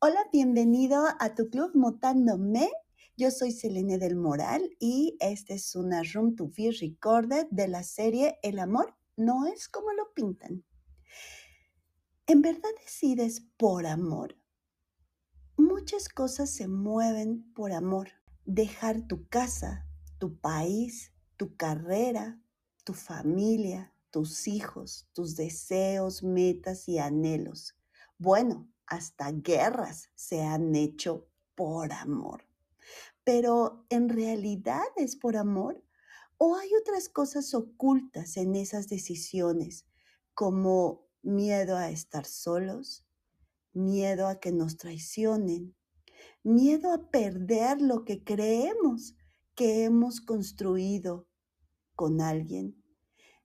[0.00, 2.70] Hola, bienvenido a tu club Mutándome.
[3.16, 7.82] Yo soy Selene del Moral y esta es una Room to Be Recorded de la
[7.82, 10.62] serie El amor no es como lo pintan.
[12.28, 14.38] ¿En verdad decides por amor?
[15.56, 18.10] Muchas cosas se mueven por amor.
[18.44, 19.84] Dejar tu casa,
[20.20, 22.40] tu país, tu carrera,
[22.84, 27.76] tu familia, tus hijos, tus deseos, metas y anhelos.
[28.16, 32.44] Bueno, hasta guerras se han hecho por amor.
[33.24, 35.84] Pero ¿en realidad es por amor?
[36.38, 39.86] ¿O hay otras cosas ocultas en esas decisiones,
[40.34, 43.04] como miedo a estar solos,
[43.72, 45.74] miedo a que nos traicionen,
[46.42, 49.16] miedo a perder lo que creemos
[49.54, 51.26] que hemos construido
[51.96, 52.82] con alguien,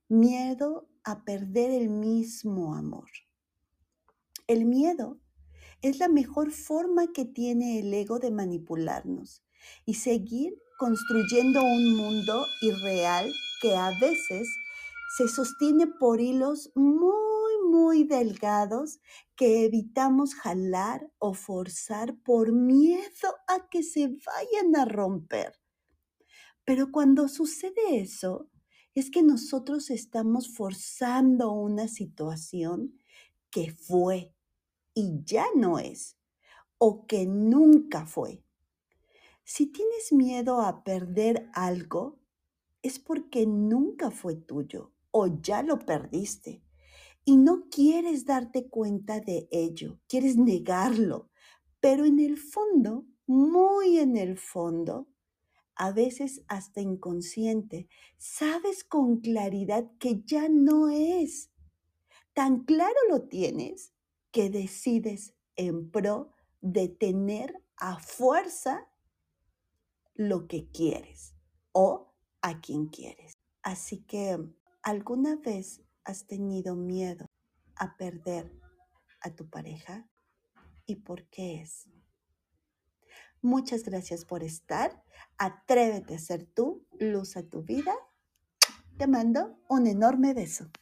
[0.08, 3.10] miedo a perder el mismo amor?
[4.46, 5.18] El miedo
[5.84, 9.44] es la mejor forma que tiene el ego de manipularnos
[9.84, 14.48] y seguir construyendo un mundo irreal que a veces
[15.18, 19.00] se sostiene por hilos muy, muy delgados
[19.36, 25.52] que evitamos jalar o forzar por miedo a que se vayan a romper.
[26.64, 28.48] Pero cuando sucede eso,
[28.94, 32.98] es que nosotros estamos forzando una situación
[33.50, 34.34] que fue
[34.94, 36.16] y ya no es,
[36.78, 38.42] o que nunca fue.
[39.44, 42.18] Si tienes miedo a perder algo,
[42.82, 46.62] es porque nunca fue tuyo o ya lo perdiste
[47.24, 51.30] y no quieres darte cuenta de ello, quieres negarlo,
[51.80, 55.08] pero en el fondo, muy en el fondo,
[55.76, 61.50] a veces hasta inconsciente, sabes con claridad que ya no es.
[62.34, 63.93] Tan claro lo tienes
[64.34, 68.84] que decides en pro de tener a fuerza
[70.14, 71.36] lo que quieres
[71.70, 73.34] o a quien quieres.
[73.62, 74.36] Así que,
[74.82, 77.26] ¿alguna vez has tenido miedo
[77.76, 78.52] a perder
[79.20, 80.08] a tu pareja?
[80.84, 81.88] ¿Y por qué es?
[83.40, 85.04] Muchas gracias por estar.
[85.38, 87.94] Atrévete a ser tú, luz a tu vida.
[88.98, 90.72] Te mando un enorme beso.